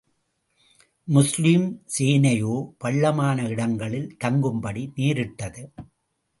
முஸ்லிம் 1.07 1.67
சேனையோ 1.97 2.55
பள்ளமான 2.77 3.47
இடங்களில் 3.47 4.11
தங்கும்படி 4.23 4.85
நேரிட்டது. 4.95 5.63